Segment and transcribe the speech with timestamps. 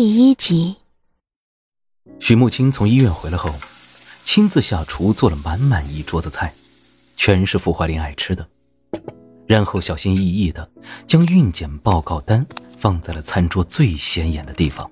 [0.00, 0.76] 第一集，
[2.20, 3.50] 许慕清从医院回来后，
[4.22, 6.54] 亲自下厨做了满满一桌子菜，
[7.16, 8.48] 全是傅怀林爱吃的。
[9.48, 10.70] 然后小心翼翼的
[11.04, 12.46] 将孕检报告单
[12.78, 14.88] 放在了餐桌最显眼的地方。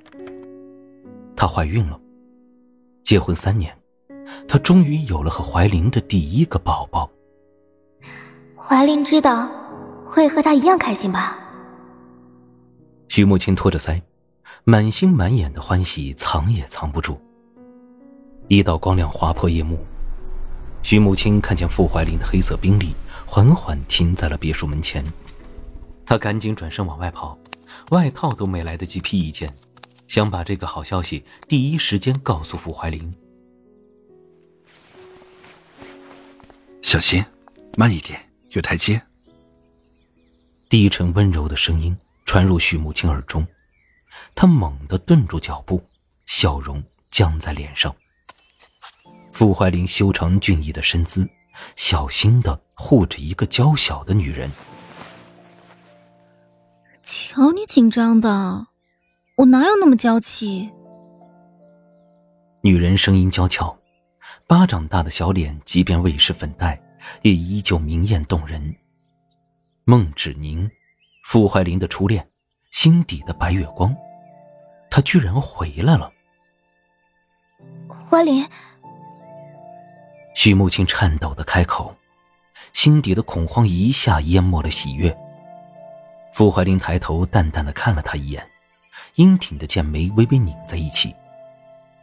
[1.37, 2.01] 她怀孕了，
[3.05, 3.79] 结婚三年，
[4.49, 7.09] 她终于有了和怀林的第一个宝宝。
[8.57, 9.49] 怀林知道
[10.05, 11.39] 会和他一样开心吧？
[13.07, 14.03] 许慕清托着腮，
[14.65, 17.21] 满心满眼的欢喜藏也藏不住。
[18.49, 19.79] 一道光亮划破夜幕，
[20.83, 22.95] 徐母亲看见傅怀林的黑色宾利
[23.27, 25.05] 缓缓停在了别墅门前，
[26.05, 27.39] 她赶紧转身往外跑，
[27.91, 29.53] 外套都没来得及披一件，
[30.07, 33.15] 想把这个好消息第一时间告诉傅怀林。
[36.83, 37.25] 小心，
[37.77, 39.01] 慢一点，有台阶。
[40.69, 41.97] 低沉温柔的声音。
[42.27, 43.47] 传入徐母亲耳中，
[44.35, 45.83] 他猛地顿住脚步，
[46.27, 47.95] 笑容僵在脸上。
[49.33, 51.29] 傅怀林修长俊逸的身姿，
[51.75, 54.51] 小心的护着一个娇小的女人。
[57.03, 58.67] 瞧你紧张的，
[59.37, 60.71] 我哪有那么娇气？
[62.63, 63.79] 女人声音娇俏，
[64.47, 66.81] 巴掌大的小脸，即便未施粉黛，
[67.23, 68.75] 也依旧明艳动人。
[69.85, 70.71] 孟芷宁。
[71.29, 72.25] 傅怀林的初恋，
[72.77, 73.97] 心底的白月光，
[74.91, 76.13] 他居然回来了。
[77.89, 78.47] 怀林，
[80.35, 81.97] 许慕清颤抖的开口，
[82.75, 85.17] 心底的恐慌一下淹没了喜悦。
[86.35, 88.47] 傅怀林抬头淡淡的看了他一眼，
[89.15, 91.17] 英挺的剑眉微微拧在一起，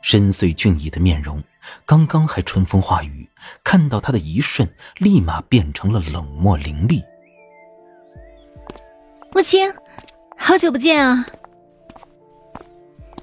[0.01, 1.41] 深邃俊逸的面容，
[1.85, 3.29] 刚刚还春风化雨，
[3.63, 7.03] 看到他的一瞬，立马变成了冷漠凌厉。
[9.31, 9.71] 慕清，
[10.45, 11.25] 好久不见啊！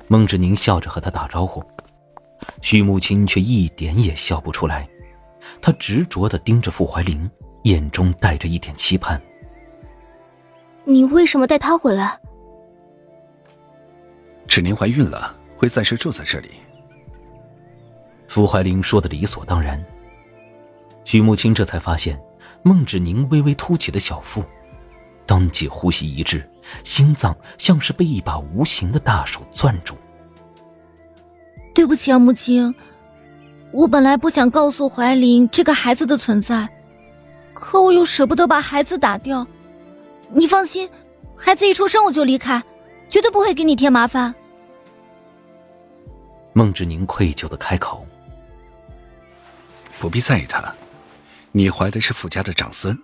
[0.08, 1.62] 孟芷宁笑着和他打招呼，
[2.62, 4.88] 许慕清却一点也笑不出来。
[5.60, 7.30] 他执着的盯着傅怀林，
[7.64, 9.20] 眼中带着一点期盼。
[10.84, 12.18] 你为什么带他回来？
[14.48, 16.48] 芷宁怀孕了，会暂时住在这里。
[18.28, 19.84] 傅怀林说的理所当然。
[21.04, 22.18] 许慕清这才发现，
[22.62, 24.42] 孟芷宁微微凸起的小腹。
[25.30, 26.44] 当即呼吸一滞，
[26.82, 29.96] 心脏像是被一把无形的大手攥住。
[31.72, 32.74] 对不起啊，母亲，
[33.70, 36.68] 我本来不想告诉怀林这个孩子的存在，
[37.54, 39.46] 可我又舍不得把孩子打掉。
[40.32, 40.90] 你放心，
[41.36, 42.60] 孩子一出生我就离开，
[43.08, 44.34] 绝对不会给你添麻烦。
[46.54, 48.04] 孟志宁愧疚的开口
[50.00, 50.74] ：“不必在意他，
[51.52, 52.98] 你怀的是傅家的长孙，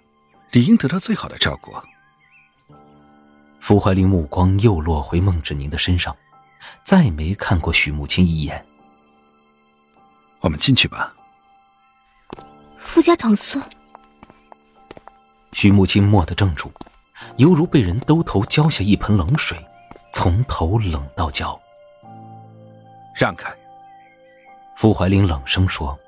[0.51, 1.71] 理应得到最好的照顾。”
[3.67, 6.17] 傅怀林目光又落回孟芷宁的身上，
[6.85, 8.65] 再没看过许慕清一眼。
[10.39, 11.13] 我们进去吧。
[12.79, 13.61] 傅家长孙。
[15.51, 16.71] 许慕清蓦地怔住，
[17.39, 19.59] 犹如被人兜头浇下一盆冷水，
[20.13, 21.61] 从头冷到脚。
[23.17, 23.53] 让开。
[24.77, 25.99] 傅怀林冷声说：“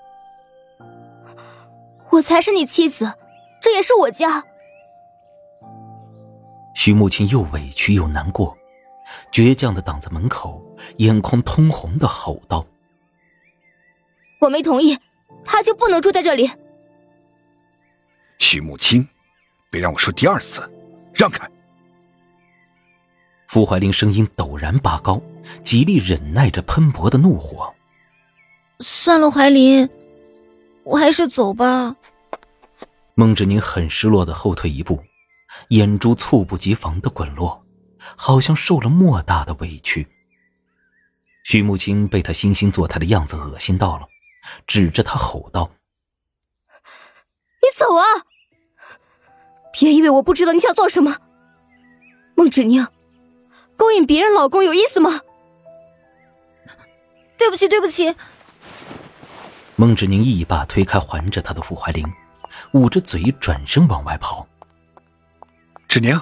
[2.11, 3.13] 我才是你妻子，
[3.61, 4.45] 这也是我家。”
[6.79, 8.57] 徐慕清又委屈又难过，
[9.33, 10.65] 倔强的挡在门口，
[10.99, 12.65] 眼眶通红的吼道
[14.41, 14.97] ：“我没同意，
[15.45, 16.49] 他就不能住在这里。”
[18.39, 19.05] 徐慕清，
[19.71, 20.71] 别让我说第二次，
[21.13, 21.51] 让开！
[23.49, 25.21] 傅怀林声音陡然拔高，
[25.65, 27.75] 极力忍耐着喷薄的怒火。
[28.79, 29.91] 算了，怀林，
[30.85, 31.97] 我还是走吧。
[33.17, 35.03] 孟志宁很失落的后退一步。
[35.69, 37.65] 眼珠猝不及防的滚落，
[38.17, 40.07] 好像受了莫大的委屈。
[41.45, 44.07] 徐慕清被他惺惺作态的样子恶心到了，
[44.67, 45.71] 指着他吼道
[47.63, 48.05] ：“你走啊！
[49.73, 51.17] 别以为我不知道你想做什么。
[52.35, 52.87] 孟芷宁，
[53.77, 55.21] 勾引别人老公有意思吗？”
[57.39, 58.15] 对不起，对不起。
[59.77, 62.05] 孟芷宁一把推开环着他的傅怀林，
[62.73, 64.48] 捂着嘴转身往外跑。
[65.99, 66.21] 芷宁，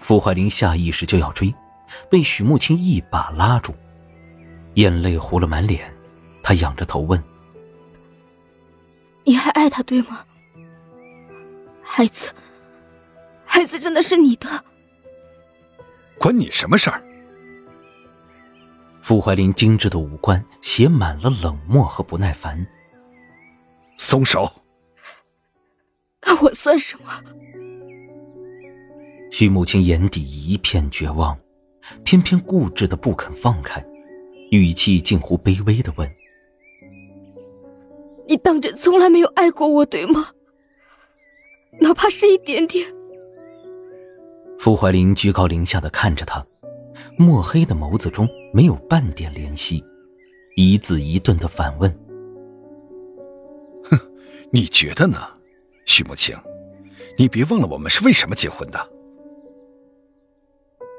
[0.00, 1.54] 傅怀林下意识就要追，
[2.10, 3.74] 被许慕清一把拉住，
[4.76, 5.94] 眼泪糊了满脸。
[6.42, 7.22] 他仰着头问
[9.22, 10.24] ：“你还爱他对吗？
[11.82, 12.32] 孩子，
[13.44, 14.48] 孩子真的是你的？
[16.18, 17.02] 关你什么事儿？”
[19.04, 22.66] 傅怀林精致的五官写满了冷漠和不耐烦。
[23.98, 24.50] 松手！
[26.22, 27.22] 那我算什么？
[29.40, 31.34] 徐慕清眼底一片绝望，
[32.04, 33.82] 偏偏固执的不肯放开，
[34.50, 36.06] 语气近乎卑微的问
[38.28, 40.28] ：“你当真从来没有爱过我，对吗？
[41.80, 42.86] 哪怕是一点点？”
[44.60, 46.46] 傅怀林居高临下的看着他，
[47.16, 49.82] 墨黑的眸子中没有半点怜惜，
[50.54, 51.90] 一字一顿的反问
[53.88, 53.98] ：“哼，
[54.52, 55.16] 你觉得呢，
[55.86, 56.36] 徐慕清？
[57.16, 58.78] 你别忘了我们是为什么结婚的。”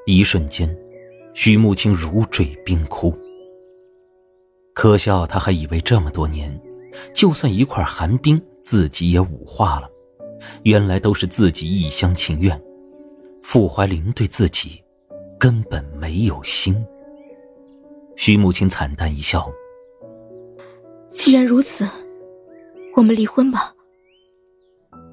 [0.04, 0.68] 一瞬间，
[1.34, 3.14] 徐慕清如坠冰窟。
[4.74, 6.60] 可笑，他还以为这么多年，
[7.14, 9.88] 就算一块寒冰，自己也武化了。
[10.64, 12.60] 原来都是自己一厢情愿。
[13.42, 14.82] 傅怀林对自己
[15.38, 16.84] 根本没有心。
[18.16, 19.48] 徐慕清惨淡一笑
[21.10, 21.88] ：“既然如此，
[22.96, 23.72] 我们离婚吧。”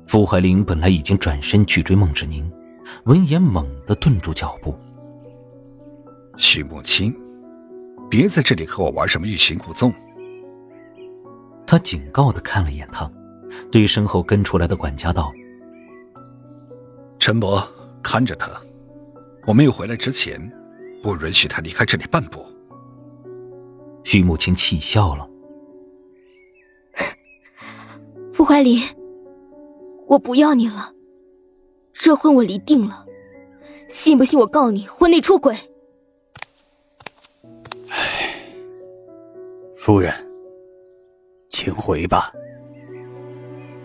[0.08, 2.49] 傅怀林本来已经转身去追孟芷宁。
[3.06, 4.78] 闻言，猛地顿住脚步。
[6.38, 7.16] 徐慕清，
[8.10, 9.94] 别在这里和我玩什么欲擒故纵。
[11.66, 13.10] 他警告的看了眼他，
[13.72, 15.32] 对身后跟出来的管家道
[17.20, 17.66] ：“陈伯，
[18.04, 18.50] 看着他，
[19.46, 20.40] 我没有回来之前，
[21.02, 22.46] 不允许他离开这里半步。”
[24.04, 25.30] 徐慕清气笑了
[28.34, 28.82] ：“傅怀林，
[30.08, 30.94] 我不要你了。”
[32.00, 33.06] 这婚我离定了，
[33.90, 35.54] 信不信我告你婚内出轨？
[37.90, 38.34] 唉，
[39.74, 40.14] 夫人，
[41.50, 42.32] 请回吧。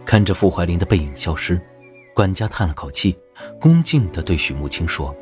[0.07, 1.61] 看着傅怀林的背影消失，
[2.15, 3.19] 管家叹了口气，
[3.61, 5.13] 恭敬的对许慕清说。